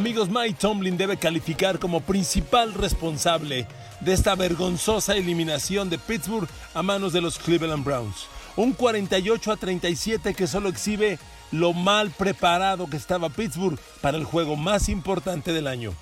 [0.00, 3.66] Amigos, Mike Tomlin debe calificar como principal responsable
[4.00, 8.24] de esta vergonzosa eliminación de Pittsburgh a manos de los Cleveland Browns.
[8.56, 11.18] Un 48 a 37 que solo exhibe
[11.52, 15.92] lo mal preparado que estaba Pittsburgh para el juego más importante del año.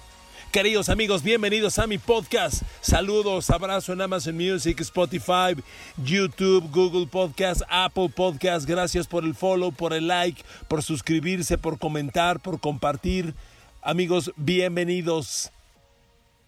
[0.52, 2.62] Queridos amigos, bienvenidos a mi podcast.
[2.80, 5.60] Saludos, abrazo en Amazon Music, Spotify,
[6.02, 8.64] YouTube, Google Podcast, Apple Podcast.
[8.64, 13.34] Gracias por el follow, por el like, por suscribirse, por comentar, por compartir.
[13.80, 15.52] Amigos, bienvenidos.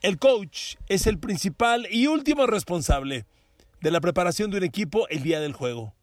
[0.03, 3.25] El coach es el principal y último responsable
[3.81, 5.95] de la preparación de un equipo el día del juego.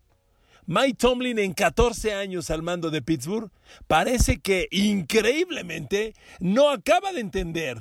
[0.67, 3.51] Mike Tomlin en 14 años al mando de Pittsburgh
[3.87, 7.77] parece que increíblemente no acaba de entender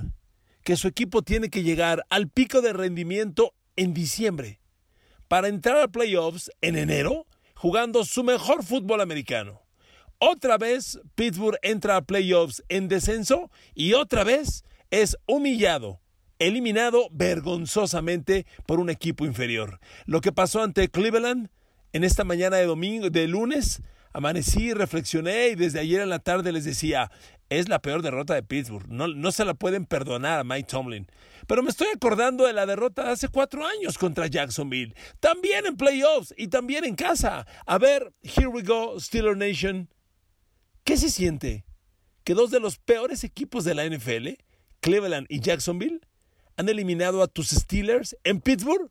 [0.64, 4.58] que su equipo tiene que llegar al pico de rendimiento en diciembre
[5.28, 9.65] para entrar a playoffs en enero jugando su mejor fútbol americano.
[10.18, 16.00] Otra vez Pittsburgh entra a playoffs en descenso y otra vez es humillado
[16.38, 19.80] eliminado vergonzosamente por un equipo inferior.
[20.04, 21.48] Lo que pasó ante Cleveland
[21.92, 26.52] en esta mañana de domingo, de lunes, amanecí, reflexioné y desde ayer en la tarde
[26.52, 27.10] les decía,
[27.48, 28.88] es la peor derrota de Pittsburgh.
[28.88, 31.06] No, no se la pueden perdonar a Mike Tomlin.
[31.46, 34.94] Pero me estoy acordando de la derrota de hace cuatro años contra Jacksonville.
[35.20, 37.46] También en playoffs y también en casa.
[37.66, 39.88] A ver, here we go, Steeler Nation.
[40.86, 41.64] ¿Qué se siente?
[42.22, 44.28] Que dos de los peores equipos de la NFL,
[44.78, 45.98] Cleveland y Jacksonville,
[46.56, 48.88] han eliminado a tus Steelers en Pittsburgh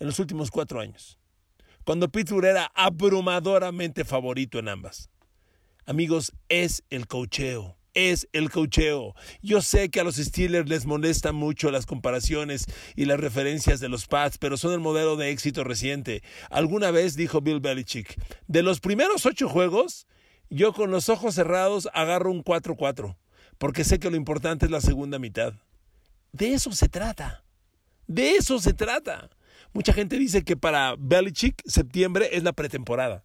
[0.00, 1.20] en los últimos cuatro años,
[1.84, 5.08] cuando Pittsburgh era abrumadoramente favorito en ambas.
[5.86, 7.76] Amigos, es el cocheo.
[7.94, 9.14] Es el cocheo.
[9.40, 13.88] Yo sé que a los Steelers les molestan mucho las comparaciones y las referencias de
[13.88, 16.24] los Pats, pero son el modelo de éxito reciente.
[16.50, 20.08] Alguna vez dijo Bill Belichick, de los primeros ocho juegos,
[20.50, 23.16] yo con los ojos cerrados agarro un 4-4,
[23.58, 25.54] porque sé que lo importante es la segunda mitad.
[26.32, 27.44] De eso se trata.
[28.06, 29.30] De eso se trata.
[29.72, 33.24] Mucha gente dice que para Belichick septiembre es la pretemporada.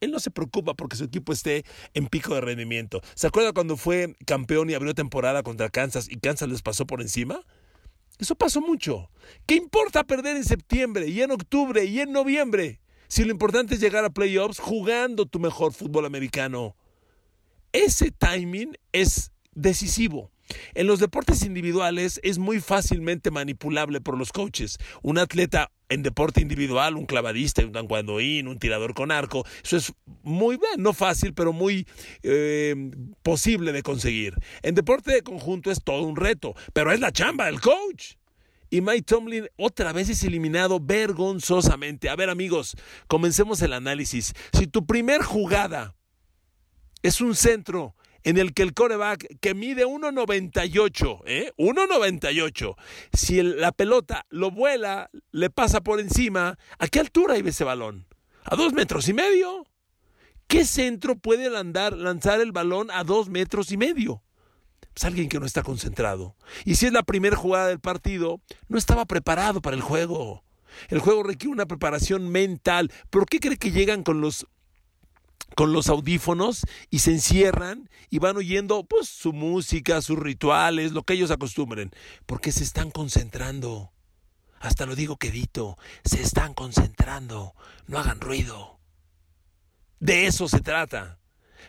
[0.00, 3.00] Él no se preocupa porque su equipo esté en pico de rendimiento.
[3.14, 7.00] ¿Se acuerda cuando fue campeón y abrió temporada contra Kansas y Kansas les pasó por
[7.00, 7.40] encima?
[8.18, 9.10] Eso pasó mucho.
[9.46, 12.80] ¿Qué importa perder en septiembre y en octubre y en noviembre?
[13.08, 16.76] Si lo importante es llegar a playoffs jugando tu mejor fútbol americano.
[17.72, 20.30] Ese timing es decisivo.
[20.74, 24.78] En los deportes individuales es muy fácilmente manipulable por los coaches.
[25.02, 29.92] Un atleta en deporte individual, un clavadista, un taekwondoín, un tirador con arco, eso es
[30.22, 31.86] muy no fácil, pero muy
[32.22, 32.74] eh,
[33.22, 34.34] posible de conseguir.
[34.62, 38.17] En deporte de conjunto es todo un reto, pero es la chamba del coach.
[38.70, 42.08] Y Mike Tomlin otra vez es eliminado vergonzosamente.
[42.08, 44.34] A ver amigos, comencemos el análisis.
[44.52, 45.94] Si tu primer jugada
[47.02, 51.52] es un centro en el que el coreback que mide 1.98, ¿eh?
[51.56, 52.76] 1.98,
[53.12, 58.06] si la pelota lo vuela, le pasa por encima, ¿a qué altura iba ese balón?
[58.44, 59.66] ¿A dos metros y medio?
[60.46, 64.22] ¿Qué centro puede lanzar el balón a dos metros y medio?
[65.04, 66.36] Alguien que no está concentrado.
[66.64, 70.42] Y si es la primera jugada del partido, no estaba preparado para el juego.
[70.88, 72.92] El juego requiere una preparación mental.
[73.10, 74.46] ¿Por qué cree que llegan con los
[75.54, 81.02] con los audífonos y se encierran y van oyendo pues su música, sus rituales, lo
[81.02, 81.90] que ellos acostumbren,
[82.26, 83.90] porque se están concentrando.
[84.60, 87.54] Hasta lo digo quedito, se están concentrando,
[87.86, 88.78] no hagan ruido.
[90.00, 91.18] De eso se trata.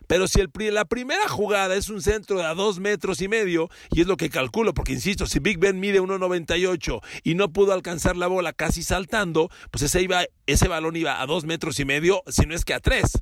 [0.07, 3.69] Pero si el, la primera jugada es un centro de a dos metros y medio,
[3.91, 7.73] y es lo que calculo, porque insisto, si Big Ben mide 1,98 y no pudo
[7.73, 11.85] alcanzar la bola casi saltando, pues ese, iba, ese balón iba a dos metros y
[11.85, 13.21] medio, si no es que a tres.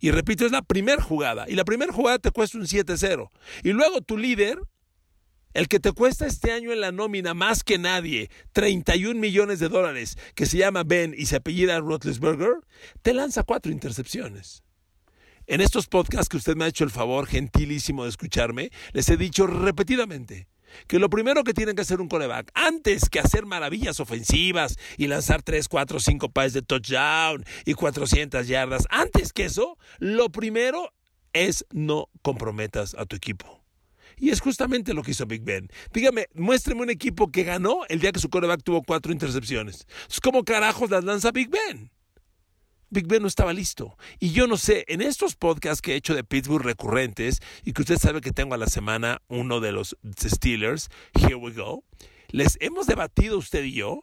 [0.00, 1.46] Y repito, es la primera jugada.
[1.48, 3.30] Y la primera jugada te cuesta un 7-0.
[3.64, 4.60] Y luego tu líder,
[5.54, 9.68] el que te cuesta este año en la nómina más que nadie, 31 millones de
[9.68, 12.54] dólares, que se llama Ben y se apellida Roethlisberger,
[13.02, 14.62] te lanza cuatro intercepciones.
[15.50, 19.16] En estos podcasts que usted me ha hecho el favor gentilísimo de escucharme, les he
[19.16, 20.46] dicho repetidamente,
[20.86, 25.06] que lo primero que tienen que hacer un coreback, antes que hacer maravillas ofensivas y
[25.06, 30.92] lanzar 3, 4, 5 pases de touchdown y 400 yardas, antes que eso, lo primero
[31.32, 33.64] es no comprometas a tu equipo.
[34.18, 35.70] Y es justamente lo que hizo Big Ben.
[35.94, 39.86] Dígame, muéstreme un equipo que ganó el día que su coreback tuvo cuatro intercepciones.
[40.22, 41.90] ¿Cómo carajos las lanza Big Ben?
[42.90, 43.96] Big Ben no estaba listo.
[44.18, 47.82] Y yo no sé, en estos podcasts que he hecho de Pittsburgh recurrentes, y que
[47.82, 51.84] usted sabe que tengo a la semana uno de los Steelers, Here We Go,
[52.28, 54.02] les hemos debatido usted y yo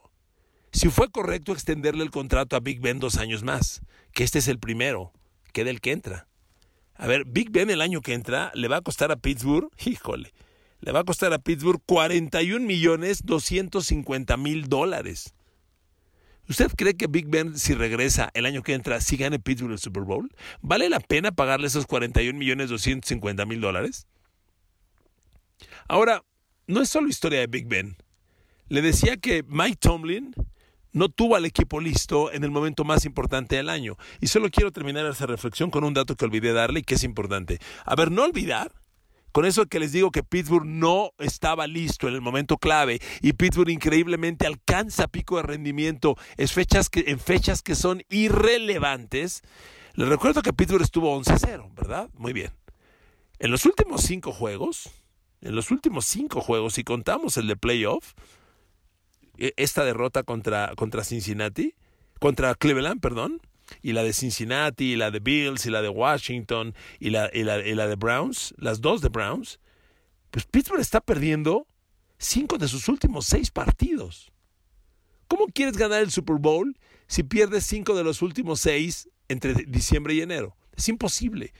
[0.72, 3.80] si fue correcto extenderle el contrato a Big Ben dos años más,
[4.12, 5.12] que este es el primero,
[5.54, 6.28] que del que entra.
[6.94, 10.34] A ver, Big Ben el año que entra le va a costar a Pittsburgh, híjole,
[10.80, 15.34] le va a costar a Pittsburgh 41 millones 250 mil dólares.
[16.48, 19.78] ¿Usted cree que Big Ben, si regresa el año que entra, si gane Pittsburgh el
[19.78, 20.30] Super Bowl?
[20.60, 24.06] ¿Vale la pena pagarle esos 41 millones 250 mil dólares?
[25.88, 26.22] Ahora,
[26.66, 27.96] no es solo historia de Big Ben.
[28.68, 30.34] Le decía que Mike Tomlin
[30.92, 33.96] no tuvo al equipo listo en el momento más importante del año.
[34.20, 37.04] Y solo quiero terminar esa reflexión con un dato que olvidé darle y que es
[37.04, 37.58] importante.
[37.84, 38.72] A ver, no olvidar
[39.36, 43.34] con eso que les digo que Pittsburgh no estaba listo en el momento clave y
[43.34, 49.42] Pittsburgh increíblemente alcanza pico de rendimiento en fechas que, en fechas que son irrelevantes.
[49.92, 52.08] Les recuerdo que Pittsburgh estuvo 11-0, ¿verdad?
[52.14, 52.50] Muy bien.
[53.38, 54.88] En los últimos cinco juegos,
[55.42, 58.14] en los últimos cinco juegos, si contamos el de playoff,
[59.36, 61.74] e, esta derrota contra, contra Cincinnati,
[62.20, 63.42] contra Cleveland, perdón,
[63.82, 67.42] y la de Cincinnati, y la de Bills, y la de Washington, y la, y
[67.42, 69.60] la, y la de Browns, las dos de Browns,
[70.30, 71.66] pues Pittsburgh está perdiendo
[72.18, 74.32] cinco de sus últimos seis partidos.
[75.28, 76.78] ¿Cómo quieres ganar el Super Bowl
[77.08, 80.56] si pierdes cinco de los últimos seis entre diciembre y enero?
[80.76, 81.52] Es imposible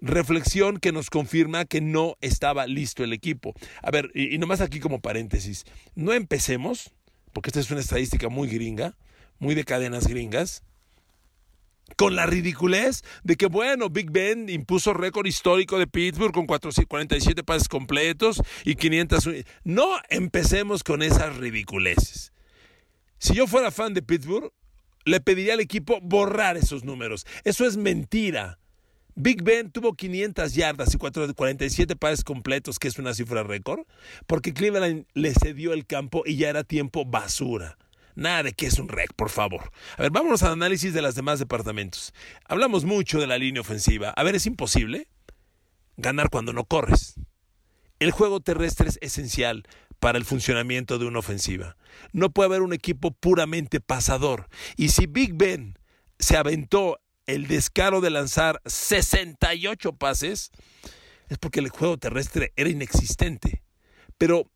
[0.00, 3.54] reflexión que nos confirma que no estaba listo el equipo.
[3.82, 5.64] A ver, y, nomás aquí como paréntesis,
[5.94, 6.92] no empecemos,
[7.32, 8.96] porque esta es una estadística muy gringa,
[9.38, 10.62] muy de cadenas gringas,
[11.96, 17.42] con la ridiculez de que, bueno, Big Ben impuso récord histórico de Pittsburgh con 47
[17.44, 19.28] pases completos y 500...
[19.64, 22.32] No empecemos con esas ridiculeces.
[23.18, 24.52] Si yo fuera fan de Pittsburgh,
[25.04, 27.26] le pediría al equipo borrar esos números.
[27.44, 28.58] Eso es mentira.
[29.16, 33.80] Big Ben tuvo 500 yardas y 47 pases completos, que es una cifra récord,
[34.28, 37.76] porque Cleveland le cedió el campo y ya era tiempo basura.
[38.18, 39.70] Nada de que es un rec, por favor.
[39.96, 42.12] A ver, vámonos al análisis de los demás departamentos.
[42.46, 44.10] Hablamos mucho de la línea ofensiva.
[44.10, 45.06] A ver, es imposible
[45.96, 47.14] ganar cuando no corres.
[48.00, 49.68] El juego terrestre es esencial
[50.00, 51.76] para el funcionamiento de una ofensiva.
[52.12, 54.48] No puede haber un equipo puramente pasador.
[54.76, 55.78] Y si Big Ben
[56.18, 60.50] se aventó el descaro de lanzar 68 pases,
[61.28, 63.62] es porque el juego terrestre era inexistente.
[64.16, 64.50] Pero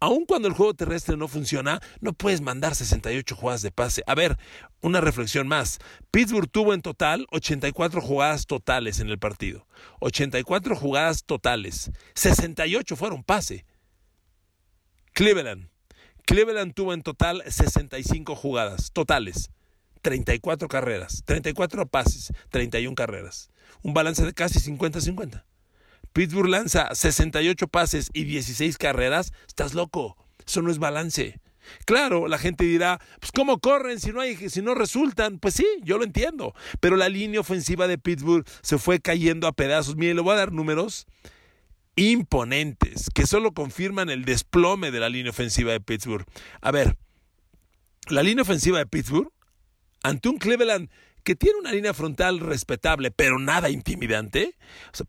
[0.00, 4.02] aun cuando el juego terrestre no funciona, no puedes mandar 68 jugadas de pase.
[4.06, 4.36] A ver,
[4.80, 5.78] una reflexión más.
[6.10, 9.66] Pittsburgh tuvo en total 84 jugadas totales en el partido.
[10.00, 11.90] 84 jugadas totales.
[12.14, 13.64] 68 fueron pase.
[15.12, 15.68] Cleveland.
[16.26, 19.50] Cleveland tuvo en total 65 jugadas totales.
[20.02, 23.50] 34 carreras, 34 pases, 31 carreras.
[23.82, 25.44] Un balance de casi 50-50.
[26.18, 29.32] Pittsburgh lanza 68 pases y 16 carreras.
[29.46, 30.16] Estás loco.
[30.44, 31.38] Eso no es balance.
[31.86, 35.38] Claro, la gente dirá, pues cómo corren si no hay si no resultan.
[35.38, 39.52] Pues sí, yo lo entiendo, pero la línea ofensiva de Pittsburgh se fue cayendo a
[39.52, 39.94] pedazos.
[39.94, 41.06] Mire, le voy a dar números
[41.94, 46.26] imponentes que solo confirman el desplome de la línea ofensiva de Pittsburgh.
[46.60, 46.96] A ver,
[48.08, 49.30] la línea ofensiva de Pittsburgh
[50.02, 50.90] ante un Cleveland
[51.28, 54.56] que tiene una línea frontal respetable, pero nada intimidante,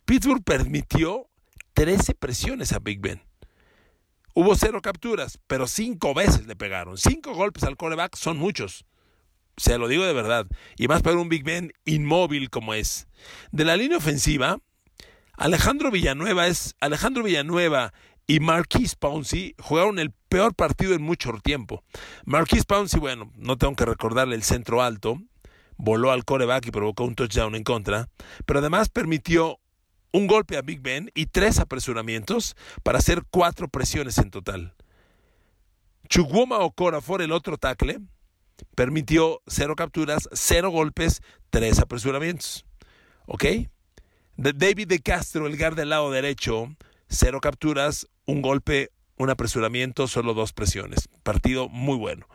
[0.04, 1.30] Pittsburgh permitió
[1.75, 3.21] 13 presiones a Big Ben.
[4.33, 6.98] Hubo cero capturas, pero cinco veces le pegaron.
[6.98, 8.83] Cinco golpes al coreback son muchos.
[9.56, 10.45] Se lo digo de verdad.
[10.76, 13.07] Y más para un Big Ben inmóvil como es.
[13.54, 14.59] De la línea ofensiva,
[15.38, 17.94] Alejandro Villanueva es Alejandro Villanueva
[18.28, 21.81] y Marquise Pouncey jugaron el peor partido en mucho tiempo.
[22.26, 25.18] Marquise Pouncey, bueno, no tengo que recordarle el centro alto,
[25.80, 28.09] voló al coreback y provocó un touchdown en contra,
[28.45, 29.59] pero además permitió
[30.12, 34.76] un golpe a Big Ben y tres apresuramientos para hacer cuatro presiones en total.
[36.09, 38.00] Chukwuma Okorafor, el otro tackle,
[38.76, 42.66] permitió cero capturas, cero golpes, tres apresuramientos.
[43.26, 43.45] ¿Ok?
[44.36, 46.76] David de Castro, el guard del lado derecho,
[47.07, 51.07] cero capturas, un golpe, un apresuramiento, solo dos presiones.
[51.24, 52.28] Partido muy bueno.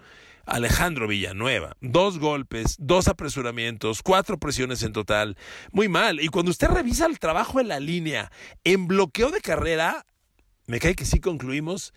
[0.46, 5.36] Alejandro Villanueva, dos golpes, dos apresuramientos, cuatro presiones en total.
[5.72, 6.20] Muy mal.
[6.20, 8.30] Y cuando usted revisa el trabajo en la línea,
[8.64, 10.06] en bloqueo de carrera,
[10.66, 11.92] me cae que sí concluimos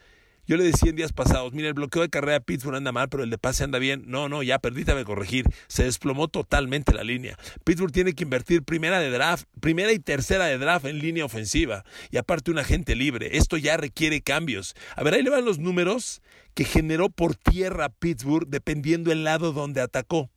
[0.48, 3.24] yo le decía en días pasados, mira, el bloqueo de carrera Pittsburgh anda mal, pero
[3.24, 4.06] el de pase anda bien.
[4.08, 5.46] No, no, ya perdítame corregir.
[5.68, 7.38] Se desplomó totalmente la línea.
[7.66, 11.84] Pittsburgh tiene que invertir primera de draft, primera y tercera de draft en línea ofensiva.
[12.12, 13.36] Y aparte un agente libre.
[13.38, 14.74] Esto ya requiere cambios.
[14.96, 16.22] A ver, ahí le van los números
[16.54, 20.30] que generó por tierra Pittsburgh dependiendo el lado donde atacó.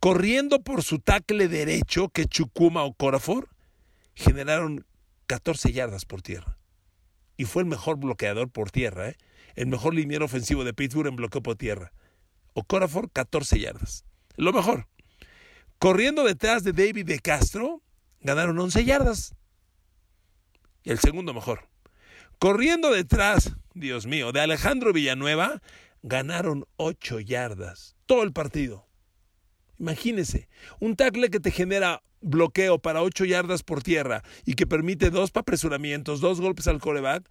[0.00, 3.50] Corriendo por su tackle derecho, que Chukuma o Corafor,
[4.14, 4.86] generaron
[5.26, 6.56] 14 yardas por tierra
[7.36, 9.16] y fue el mejor bloqueador por tierra, ¿eh?
[9.54, 11.92] el mejor liniero ofensivo de Pittsburgh en bloqueo por tierra.
[12.52, 14.04] Okorafor, 14 yardas.
[14.36, 14.88] Lo mejor.
[15.78, 17.82] Corriendo detrás de David de Castro,
[18.20, 19.34] ganaron 11 yardas.
[20.82, 21.68] Y el segundo mejor.
[22.38, 25.62] Corriendo detrás, Dios mío, de Alejandro Villanueva,
[26.02, 27.96] ganaron 8 yardas.
[28.06, 28.86] Todo el partido.
[29.78, 30.48] Imagínese,
[30.78, 35.30] un tackle que te genera bloqueo para 8 yardas por tierra y que permite dos
[35.34, 37.28] apresuramientos, dos golpes al coreback,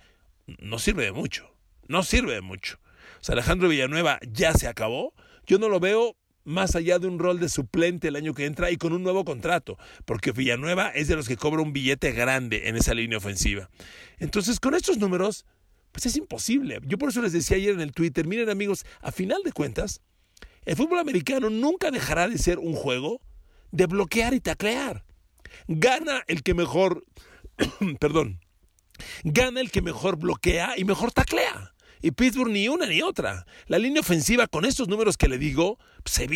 [0.59, 1.53] no sirve de mucho.
[1.87, 2.79] No sirve de mucho.
[3.19, 5.13] O sea, Alejandro Villanueva ya se acabó.
[5.45, 8.71] Yo no lo veo más allá de un rol de suplente el año que entra
[8.71, 12.67] y con un nuevo contrato, porque Villanueva es de los que cobra un billete grande
[12.67, 13.69] en esa línea ofensiva.
[14.19, 15.45] Entonces, con estos números,
[15.91, 16.79] pues es imposible.
[16.85, 20.01] Yo por eso les decía ayer en el Twitter, miren amigos, a final de cuentas,
[20.65, 23.21] el fútbol americano nunca dejará de ser un juego
[23.73, 25.03] de bloquear y taclear.
[25.67, 27.05] Gana el que mejor,
[27.99, 28.39] perdón,
[29.23, 31.72] gana el que mejor bloquea y mejor taclea.
[32.03, 33.45] Y Pittsburgh ni una ni otra.
[33.67, 36.27] La línea ofensiva con estos números que le digo se,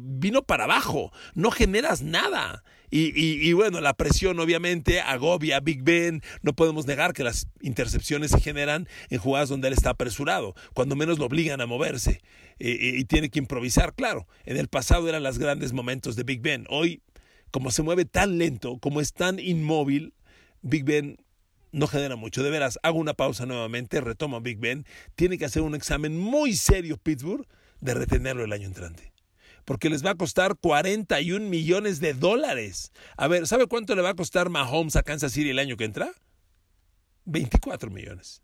[0.00, 1.12] vino para abajo.
[1.34, 2.62] No generas nada.
[2.88, 6.22] Y, y, bueno, la presión obviamente agobia a Big Ben.
[6.42, 10.94] No podemos negar que las intercepciones se generan en jugadas donde él está apresurado, cuando
[10.94, 12.22] menos lo obligan a moverse
[12.60, 13.94] y tiene que improvisar.
[13.94, 16.66] Claro, en el pasado eran los grandes momentos de Big Ben.
[16.70, 17.02] Hoy,
[17.50, 20.14] como se mueve tan lento, como es tan inmóvil,
[20.62, 21.18] Big Ben
[21.72, 22.42] no genera mucho.
[22.42, 24.86] De veras, hago una pausa nuevamente, retomo a Big Ben.
[25.14, 27.46] Tiene que hacer un examen muy serio Pittsburgh
[27.80, 29.12] de retenerlo el año entrante.
[29.64, 32.92] Porque les va a costar 41 millones de dólares.
[33.16, 35.84] A ver, ¿sabe cuánto le va a costar Mahomes a Kansas City el año que
[35.84, 36.10] entra?
[37.26, 38.42] 24 millones.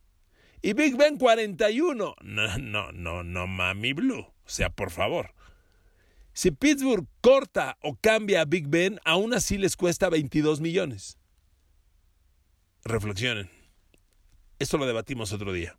[0.61, 2.16] Y Big Ben 41.
[2.21, 4.21] No, no, no, no, mami blue.
[4.21, 5.35] O sea, por favor.
[6.35, 11.16] Si Pittsburgh corta o cambia a Big Ben, aún así les cuesta 22 millones
[12.85, 13.50] reflexionen.
[14.59, 15.76] Esto lo debatimos otro día.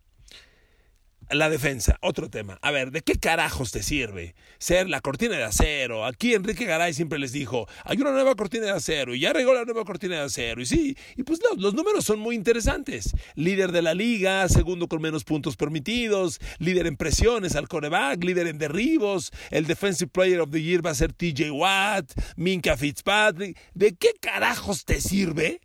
[1.30, 2.56] La defensa, otro tema.
[2.62, 6.04] A ver, ¿de qué carajos te sirve ser la cortina de acero?
[6.04, 9.52] Aquí Enrique Garay siempre les dijo, hay una nueva cortina de acero y ya regó
[9.52, 10.62] la nueva cortina de acero.
[10.62, 13.12] Y sí, y pues los números son muy interesantes.
[13.34, 18.46] Líder de la liga, segundo con menos puntos permitidos, líder en presiones al coreback, líder
[18.46, 23.58] en derribos, el Defensive Player of the Year va a ser TJ Watt, Minka Fitzpatrick.
[23.74, 25.60] ¿De qué carajos te sirve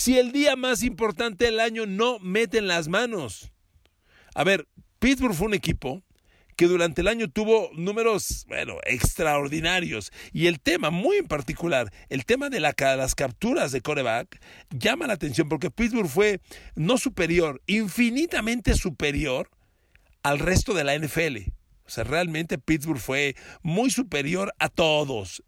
[0.00, 3.52] si el día más importante del año no meten las manos?
[4.34, 4.66] A ver,
[4.98, 6.02] Pittsburgh fue un equipo
[6.56, 10.10] que durante el año tuvo números, bueno, extraordinarios.
[10.32, 14.40] Y el tema, muy en particular, el tema de las capturas de coreback,
[14.70, 16.40] llama la atención porque Pittsburgh fue
[16.74, 19.50] no superior, infinitamente superior
[20.22, 21.50] al resto de la NFL.
[21.84, 25.42] O sea, realmente Pittsburgh fue muy superior a todos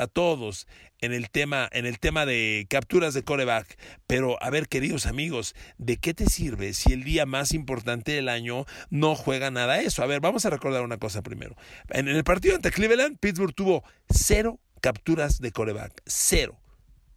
[0.00, 0.66] a todos
[1.00, 3.78] en el tema, en el tema de capturas de coreback.
[4.06, 8.28] Pero, a ver, queridos amigos, ¿de qué te sirve si el día más importante del
[8.28, 10.02] año no juega nada eso?
[10.02, 11.54] A ver, vamos a recordar una cosa primero.
[11.90, 16.02] En el partido ante Cleveland, Pittsburgh tuvo cero capturas de coreback.
[16.06, 16.58] Cero.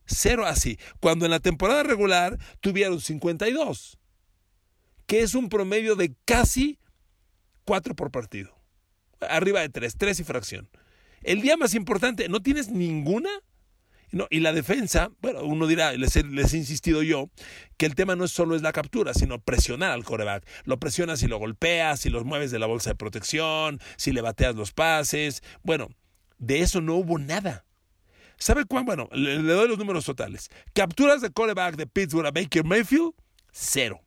[0.06, 0.78] Cero así.
[1.00, 3.98] Cuando en la temporada regular tuvieron 52.
[5.08, 6.80] Que es un promedio de casi
[7.66, 8.58] cuatro por partido.
[9.22, 10.70] Arriba de tres, tres y fracción.
[11.24, 13.30] El día más importante, ¿no tienes ninguna?
[14.12, 17.32] No, y la defensa, bueno, uno dirá, les he, insistido yo,
[17.78, 20.46] que el tema no solo es la captura, sino presionar al coreback.
[20.66, 24.22] Lo presionas y lo golpeas, si los mueves de la bolsa de protección, si le
[24.22, 25.42] bateas los pases.
[25.64, 25.90] Bueno,
[26.38, 27.66] de eso no hubo nada.
[28.38, 28.86] ¿Sabe cuán?
[28.86, 30.52] Bueno, le, le doy los números totales.
[30.74, 33.14] Capturas de coreback de Pittsburgh a Baker Mayfield,
[33.52, 34.00] cero.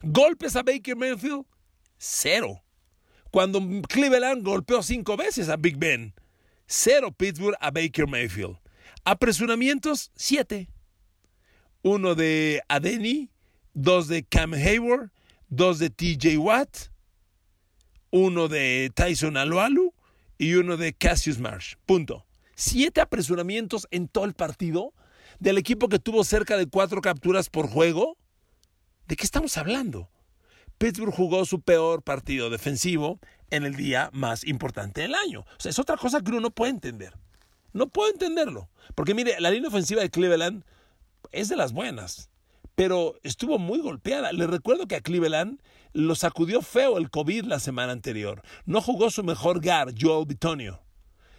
[0.00, 1.44] Golpes a Baker Mayfield,
[1.98, 2.62] cero
[3.36, 6.14] cuando Cleveland golpeó cinco veces a Big Ben.
[6.66, 8.56] Cero Pittsburgh a Baker Mayfield.
[9.04, 10.70] Apresuramientos, siete.
[11.82, 13.28] Uno de Adeni,
[13.74, 15.10] dos de Cam Hayward,
[15.50, 16.88] dos de TJ Watt,
[18.10, 19.92] uno de Tyson Alualu
[20.38, 21.74] y uno de Cassius Marsh.
[21.84, 22.24] Punto.
[22.54, 24.94] Siete apresuramientos en todo el partido
[25.40, 28.16] del equipo que tuvo cerca de cuatro capturas por juego.
[29.06, 30.08] ¿De qué estamos hablando?
[30.78, 33.18] Pittsburgh jugó su peor partido defensivo
[33.50, 35.44] en el día más importante del año.
[35.64, 37.14] Es otra cosa que uno no puede entender.
[37.72, 38.68] No puedo entenderlo.
[38.94, 40.64] Porque mire, la línea ofensiva de Cleveland
[41.32, 42.30] es de las buenas,
[42.74, 44.32] pero estuvo muy golpeada.
[44.32, 45.60] Le recuerdo que a Cleveland
[45.92, 48.42] lo sacudió feo el COVID la semana anterior.
[48.66, 50.82] No jugó su mejor guard, Joel Bitonio.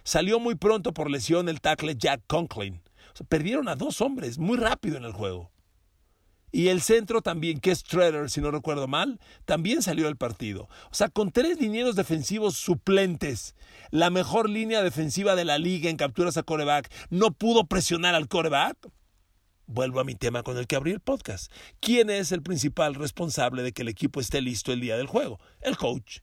[0.02, 2.82] Salió muy pronto por lesión el tackle Jack Conklin.
[3.28, 5.50] Perdieron a dos hombres muy rápido en el juego.
[6.50, 10.68] Y el centro también, que es Treader, si no recuerdo mal, también salió del partido.
[10.90, 13.54] O sea, con tres linieros defensivos suplentes,
[13.90, 18.28] la mejor línea defensiva de la liga en capturas a coreback, no pudo presionar al
[18.28, 18.76] coreback.
[19.66, 21.52] Vuelvo a mi tema con el que abrí el podcast.
[21.80, 25.38] ¿Quién es el principal responsable de que el equipo esté listo el día del juego?
[25.60, 26.20] El coach.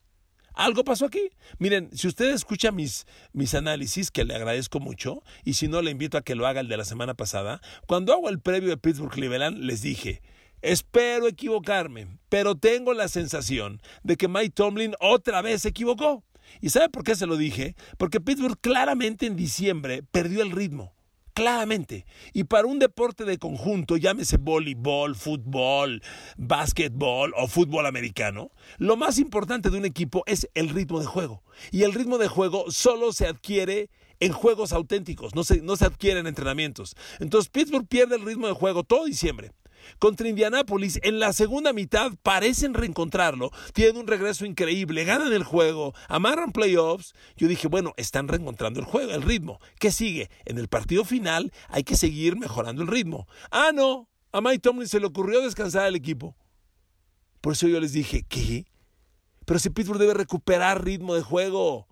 [0.55, 1.31] Algo pasó aquí.
[1.59, 5.91] Miren, si usted escucha mis, mis análisis, que le agradezco mucho, y si no, le
[5.91, 8.77] invito a que lo haga el de la semana pasada, cuando hago el previo de
[8.77, 10.21] Pittsburgh Cleveland, les dije,
[10.61, 16.23] espero equivocarme, pero tengo la sensación de que Mike Tomlin otra vez se equivocó.
[16.61, 17.75] ¿Y sabe por qué se lo dije?
[17.97, 20.94] Porque Pittsburgh claramente en diciembre perdió el ritmo
[21.35, 22.05] claramente.
[22.33, 26.01] Y para un deporte de conjunto, llámese voleibol, fútbol,
[26.37, 31.43] básquetbol o fútbol americano, lo más importante de un equipo es el ritmo de juego.
[31.71, 33.89] Y el ritmo de juego solo se adquiere
[34.21, 36.95] en juegos auténticos, no se, no se adquiere en entrenamientos.
[37.19, 39.51] Entonces Pittsburgh pierde el ritmo de juego todo diciembre.
[39.99, 43.51] Contra Indianápolis, en la segunda mitad parecen reencontrarlo.
[43.73, 47.13] Tienen un regreso increíble, ganan el juego, amarran playoffs.
[47.37, 49.59] Yo dije, bueno, están reencontrando el juego, el ritmo.
[49.79, 50.29] ¿Qué sigue?
[50.45, 53.27] En el partido final hay que seguir mejorando el ritmo.
[53.51, 56.35] Ah, no, a Mike Tomlin se le ocurrió descansar al equipo.
[57.41, 58.65] Por eso yo les dije, ¿qué?
[59.45, 61.87] Pero si Pittsburgh debe recuperar ritmo de juego.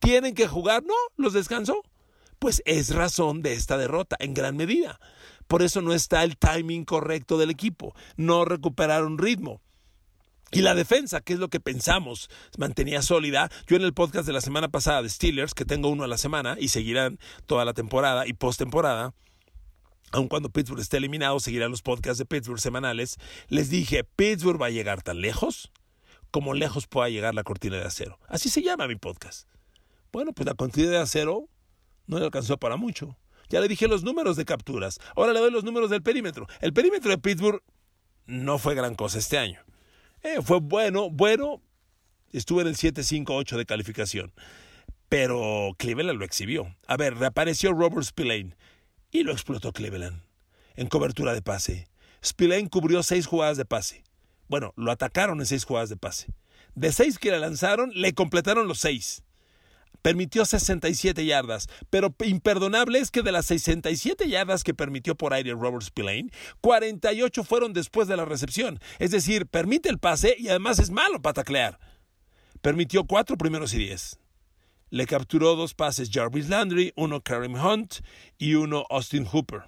[0.00, 0.82] ¿Tienen que jugar?
[0.82, 1.82] No, los descansó.
[2.38, 4.98] Pues es razón de esta derrota, en gran medida.
[5.50, 7.92] Por eso no está el timing correcto del equipo.
[8.16, 9.60] No recuperaron ritmo.
[10.52, 13.50] Y la defensa, que es lo que pensamos, mantenía sólida.
[13.66, 16.18] Yo en el podcast de la semana pasada de Steelers, que tengo uno a la
[16.18, 19.12] semana y seguirán toda la temporada y postemporada,
[20.12, 23.16] aun cuando Pittsburgh esté eliminado, seguirán los podcasts de Pittsburgh semanales,
[23.48, 25.72] les dije, Pittsburgh va a llegar tan lejos
[26.30, 28.20] como lejos pueda llegar la cortina de acero.
[28.28, 29.48] Así se llama mi podcast.
[30.12, 31.48] Bueno, pues la cortina de acero
[32.06, 33.16] no le alcanzó para mucho.
[33.50, 35.00] Ya le dije los números de capturas.
[35.16, 36.46] Ahora le doy los números del perímetro.
[36.60, 37.62] El perímetro de Pittsburgh
[38.26, 39.60] no fue gran cosa este año.
[40.22, 41.60] Eh, fue bueno, bueno.
[42.32, 44.32] Estuvo en el 7-5-8 de calificación.
[45.08, 46.76] Pero Cleveland lo exhibió.
[46.86, 48.56] A ver, reapareció Robert Spillane
[49.10, 50.22] y lo explotó Cleveland.
[50.76, 51.88] En cobertura de pase.
[52.24, 54.04] Spillane cubrió seis jugadas de pase.
[54.46, 56.28] Bueno, lo atacaron en seis jugadas de pase.
[56.76, 59.24] De seis que le lanzaron, le completaron los seis
[60.02, 65.52] permitió 67 yardas, pero imperdonable es que de las 67 yardas que permitió por aire
[65.52, 68.80] Robert Spillane, 48 fueron después de la recepción.
[68.98, 71.78] Es decir, permite el pase y además es malo para taclear.
[72.62, 74.18] Permitió cuatro primeros y diez.
[74.90, 77.96] Le capturó dos pases Jarvis Landry, uno Karim Hunt
[78.38, 79.62] y uno Austin Hooper.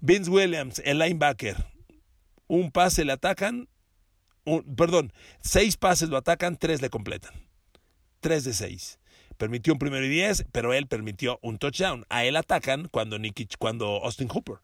[0.00, 1.64] Vince Williams, el linebacker,
[2.48, 3.68] un pase le atacan,
[4.76, 7.32] perdón, seis pases lo atacan, tres le completan.
[8.20, 8.98] Tres de seis.
[9.42, 12.06] Permitió un primero y diez, pero él permitió un touchdown.
[12.10, 14.58] A él atacan cuando, Nicky, cuando Austin Hooper.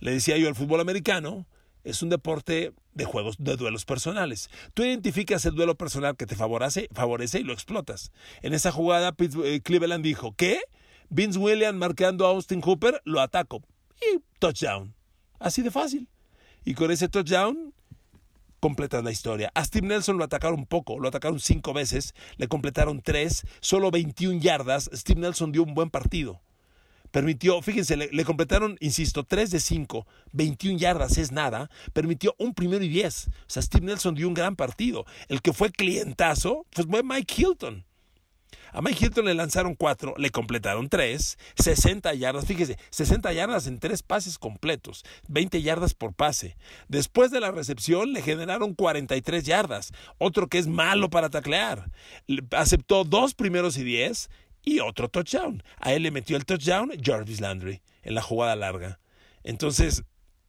[0.00, 1.46] Le decía yo, el fútbol americano
[1.82, 4.48] es un deporte de juegos, de duelos personales.
[4.72, 8.12] Tú identificas el duelo personal que te favorece, favorece y lo explotas.
[8.40, 10.58] En esa jugada, eh, Cleveland dijo, ¿qué?
[11.10, 13.60] Vince Williams marcando a Austin Hooper, lo ataco.
[14.00, 14.94] Y touchdown.
[15.38, 16.08] Así de fácil.
[16.64, 17.73] Y con ese touchdown,
[18.64, 19.52] completan la historia.
[19.54, 24.40] A Steve Nelson lo atacaron poco, lo atacaron cinco veces, le completaron tres, solo 21
[24.40, 24.88] yardas.
[24.94, 26.40] Steve Nelson dio un buen partido.
[27.10, 31.68] Permitió, fíjense, le, completaron, insisto, tres de cinco, 21 yardas es nada.
[31.92, 33.28] Permitió un primero y diez.
[33.28, 35.04] O sea, Steve Nelson dio un gran partido.
[35.28, 37.84] El que fue clientazo pues, fue Mike Hilton.
[38.74, 43.78] A Mike Hilton le lanzaron cuatro, le completaron tres, 60 yardas, fíjese, 60 yardas en
[43.78, 46.56] tres pases completos, 20 yardas por pase.
[46.88, 51.88] Después de la recepción le generaron 43 yardas, otro que es malo para taclear.
[52.50, 54.28] Aceptó dos primeros y diez
[54.64, 55.62] y otro touchdown.
[55.78, 58.98] A él le metió el touchdown Jarvis Landry en la jugada larga.
[59.44, 60.02] Entonces,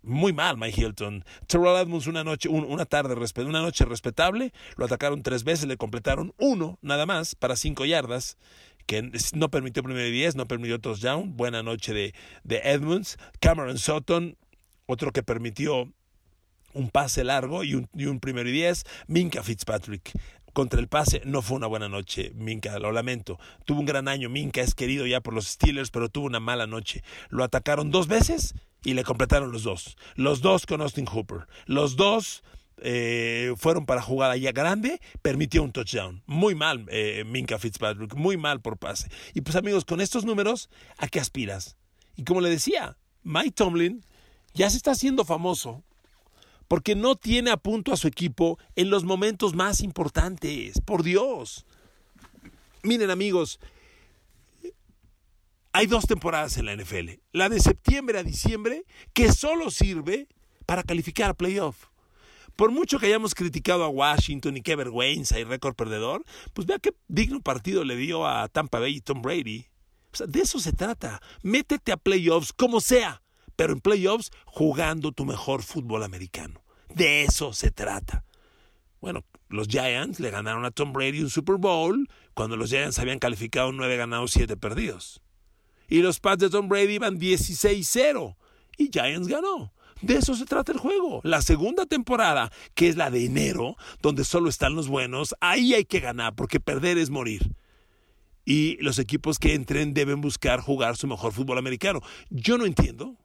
[0.05, 1.25] muy mal Mike Hilton.
[1.47, 6.33] Terrell Edmonds una noche, una tarde, una noche respetable, lo atacaron tres veces, le completaron
[6.37, 8.37] uno nada más para cinco yardas,
[8.85, 11.35] que no permitió primero y diez, no permitió touchdown.
[11.35, 12.13] Buena noche de,
[12.43, 13.17] de Edmonds.
[13.39, 14.37] Cameron Sutton,
[14.85, 15.91] otro que permitió
[16.73, 18.83] un pase largo y un, y un primero y diez.
[19.07, 20.11] Minka Fitzpatrick,
[20.53, 23.39] contra el pase no fue una buena noche, Minka, lo lamento.
[23.65, 26.67] Tuvo un gran año, Minka es querido ya por los Steelers, pero tuvo una mala
[26.67, 27.03] noche.
[27.29, 28.53] Lo atacaron dos veces
[28.85, 29.97] y le completaron los dos.
[30.15, 31.47] Los dos con Austin Hooper.
[31.65, 32.43] Los dos
[32.77, 36.21] eh, fueron para jugar allá grande, permitió un touchdown.
[36.27, 39.09] Muy mal, eh, Minka Fitzpatrick, muy mal por pase.
[39.33, 41.77] Y pues amigos, con estos números, ¿a qué aspiras?
[42.15, 44.05] Y como le decía, Mike Tomlin
[44.53, 45.83] ya se está haciendo famoso
[46.67, 50.79] porque no tiene a punto a su equipo en los momentos más importantes.
[50.81, 51.65] Por Dios.
[52.83, 53.59] Miren amigos,
[55.75, 57.19] hay dos temporadas en la NFL.
[57.31, 60.27] La de septiembre a diciembre, que solo sirve
[60.65, 61.87] para calificar a playoff.
[62.55, 66.79] Por mucho que hayamos criticado a Washington y qué vergüenza y récord perdedor, pues vea
[66.79, 69.65] qué digno partido le dio a Tampa Bay y Tom Brady.
[70.27, 71.21] De eso se trata.
[71.43, 73.21] Métete a playoffs como sea
[73.55, 76.61] pero en playoffs jugando tu mejor fútbol americano.
[76.93, 78.23] De eso se trata.
[79.01, 83.19] Bueno, Los Giants le ganaron a Tom Brady un Super Bowl cuando los Giants habían
[83.19, 85.21] calificado 9 ganados, 7 perdidos.
[85.87, 88.35] Y los Pats de Tom Brady iban 16-0
[88.77, 89.73] y Giants ganó.
[90.01, 91.21] De eso se trata el juego.
[91.23, 95.85] La segunda temporada, que es la de enero, donde solo están los buenos, ahí hay
[95.85, 97.55] que ganar, porque perder es morir.
[98.43, 102.01] Y los equipos que entren deben buscar jugar su mejor fútbol americano.
[102.29, 103.17] Yo no entiendo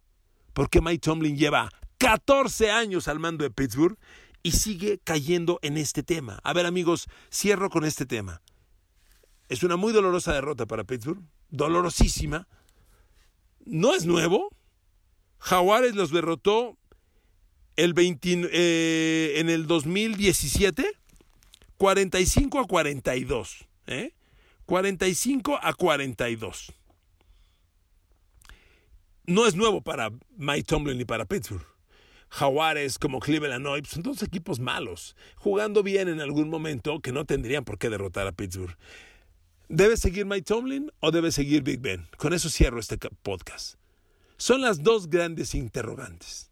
[0.55, 3.99] por qué Mike Tomlin lleva 14 años al mando de Pittsburgh
[4.43, 6.39] y sigue cayendo en este tema.
[6.43, 8.41] A ver amigos, cierro con este tema.
[9.49, 12.49] Es una muy dolorosa derrota para Pittsburgh, dolorosísima.
[13.65, 14.51] No es nuevo,
[15.39, 16.77] Jaguares los derrotó
[17.77, 20.85] el eh, en el 2017,
[21.77, 23.67] 45 a 42.
[23.87, 24.13] ¿eh?
[24.67, 26.73] 45 a 42.
[29.27, 31.65] No es nuevo para Mike Tomlin ni para Pittsburgh.
[32.29, 37.25] Jaguares como Cleveland Hoy son dos equipos malos, jugando bien en algún momento que no
[37.25, 38.77] tendrían por qué derrotar a Pittsburgh.
[39.73, 42.05] ¿Debe seguir Mike Tomlin o debe seguir Big Ben?
[42.17, 43.77] Con eso cierro este podcast.
[44.37, 46.51] Son las dos grandes interrogantes.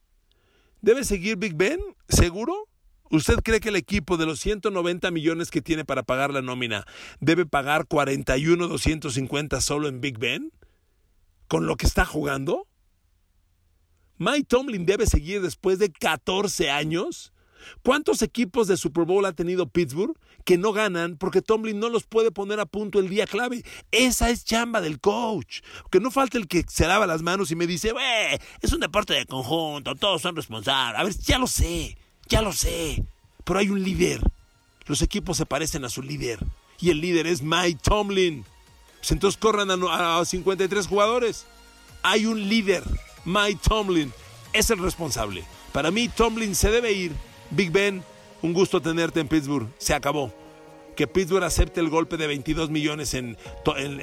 [0.83, 1.81] ¿Debe seguir Big Ben?
[2.09, 2.68] ¿Seguro?
[3.11, 6.87] ¿Usted cree que el equipo de los 190 millones que tiene para pagar la nómina
[7.18, 10.52] debe pagar 41 250 solo en Big Ben?
[11.48, 12.68] ¿Con lo que está jugando?
[14.18, 17.33] ¿Mike Tomlin debe seguir después de 14 años?
[17.83, 22.05] ¿Cuántos equipos de Super Bowl ha tenido Pittsburgh que no ganan porque Tomlin no los
[22.05, 23.64] puede poner a punto el día clave?
[23.90, 25.61] Esa es chamba del coach.
[25.90, 27.92] Que no falta el que se lava las manos y me dice,
[28.61, 31.01] es un deporte de conjunto, todos son responsables.
[31.01, 31.97] A ver, ya lo sé,
[32.29, 33.05] ya lo sé.
[33.44, 34.21] Pero hay un líder.
[34.87, 36.38] Los equipos se parecen a su líder.
[36.81, 38.44] Y el líder es Mike Tomlin.
[38.99, 41.47] Pues entonces corran a, a 53 jugadores.
[42.03, 42.83] Hay un líder.
[43.25, 44.12] Mike Tomlin
[44.53, 45.44] es el responsable.
[45.73, 47.12] Para mí, Tomlin se debe ir
[47.50, 48.02] Big Ben,
[48.42, 49.68] un gusto tenerte en Pittsburgh.
[49.78, 50.32] Se acabó.
[50.96, 53.37] Que Pittsburgh acepte el golpe de 22 millones en,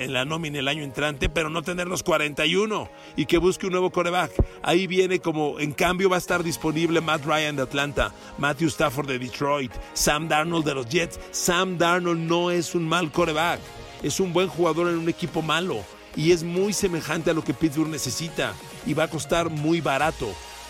[0.08, 3.92] la nómina el año entrante, pero no tener los 41 y que busque un nuevo
[3.92, 4.32] coreback.
[4.64, 9.08] Ahí viene como, en cambio va a estar disponible Matt Ryan de Atlanta, Matthew Stafford
[9.08, 11.20] de Detroit, Sam Darnold de los Jets.
[11.32, 13.60] Sam Darnold no es un mal coreback,
[14.02, 15.84] es un buen jugador en un equipo malo
[16.16, 18.54] y es muy semejante a lo que Pittsburgh necesita
[18.86, 20.30] y va a costar muy barato.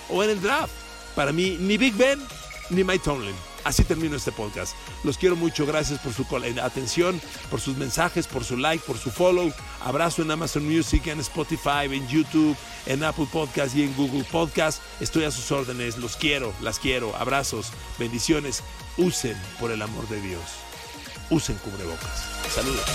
[0.09, 0.73] O en el draft.
[1.15, 2.19] Para mí, ni Big Ben
[2.69, 3.05] ni Mike.
[3.63, 4.75] Así termino este podcast.
[5.03, 5.65] Los quiero mucho.
[5.65, 6.25] Gracias por su
[6.61, 9.51] atención, por sus mensajes, por su like, por su follow.
[9.83, 14.81] Abrazo en Amazon Music, en Spotify, en YouTube, en Apple Podcast y en Google Podcast.
[14.99, 15.97] Estoy a sus órdenes.
[15.97, 17.15] Los quiero, las quiero.
[17.15, 18.63] Abrazos, bendiciones.
[18.97, 20.41] Usen, por el amor de Dios,
[21.29, 22.29] usen cubrebocas.
[22.53, 22.85] Saludos.